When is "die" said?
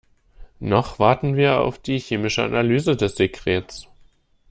1.77-1.99